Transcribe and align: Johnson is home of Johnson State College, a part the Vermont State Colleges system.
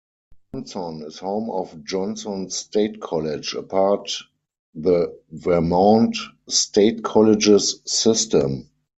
Johnson 0.51 1.03
is 1.05 1.19
home 1.19 1.51
of 1.51 1.83
Johnson 1.83 2.49
State 2.49 2.99
College, 2.99 3.53
a 3.53 3.61
part 3.61 4.09
the 4.73 5.19
Vermont 5.31 6.17
State 6.49 7.03
Colleges 7.03 7.83
system. 7.85 8.71